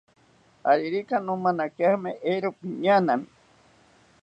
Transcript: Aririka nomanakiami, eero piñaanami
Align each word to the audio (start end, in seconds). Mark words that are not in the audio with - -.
Aririka 0.71 1.15
nomanakiami, 1.25 2.11
eero 2.29 2.49
piñaanami 2.59 3.29